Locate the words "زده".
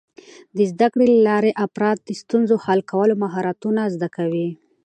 0.71-0.87, 3.95-4.09